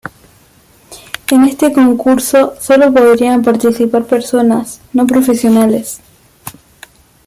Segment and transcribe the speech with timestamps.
[1.29, 6.01] En este concurso solo podían participar personas no profesionales.